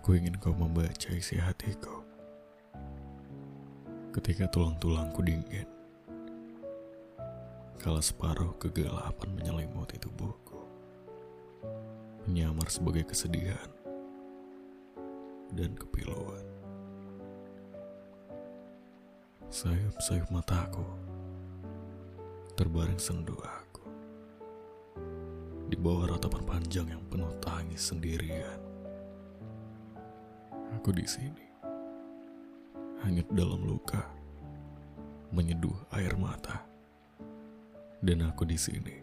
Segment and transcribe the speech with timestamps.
[0.00, 2.00] Aku ingin kau membaca isi hatiku.
[4.16, 5.68] Ketika tulang-tulangku dingin,
[7.76, 10.56] kala separuh kegelapan menyelimuti tubuhku,
[12.24, 13.68] menyamar sebagai kesedihan
[15.52, 16.48] dan kepiluan.
[19.52, 20.88] Sayup-sayup mataku
[22.56, 23.84] terbaring sendu aku
[25.68, 28.69] di bawah ratapan panjang yang penuh tangis sendirian.
[30.80, 31.44] Aku di sini,
[33.04, 34.00] hanyut dalam luka,
[35.28, 36.64] menyeduh air mata,
[38.00, 38.96] dan aku di sini,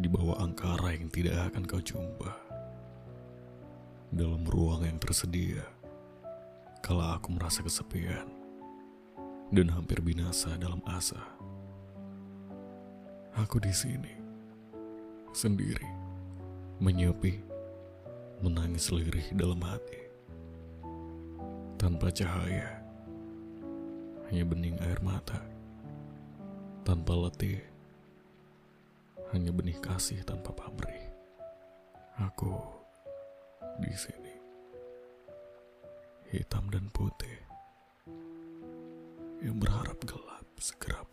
[0.00, 2.32] di bawah angkara yang tidak akan kau jumpa,
[4.16, 5.60] dalam ruang yang tersedia.
[6.80, 8.24] Kala aku merasa kesepian
[9.52, 11.20] dan hampir binasa dalam asa,
[13.36, 14.16] aku di sini
[15.36, 15.84] sendiri,
[16.80, 17.44] menyepi,
[18.40, 20.05] menangis lirih dalam hati
[21.76, 22.80] tanpa cahaya,
[24.28, 25.38] hanya bening air mata,
[26.82, 27.60] tanpa letih,
[29.30, 31.04] hanya benih kasih tanpa pamrih.
[32.16, 32.56] Aku
[33.78, 34.34] di sini,
[36.32, 37.38] hitam dan putih,
[39.44, 41.05] yang berharap gelap segera.